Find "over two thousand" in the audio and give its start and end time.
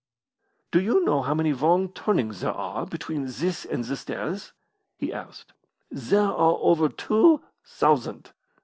6.59-8.31